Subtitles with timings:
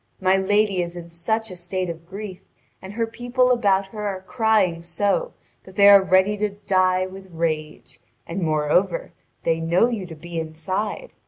[0.19, 2.41] My lady is in such a state of grief,
[2.81, 7.29] and her people about her are crying so that they are ready to die with
[7.29, 11.13] rage; and, moreover, they know you to be inside.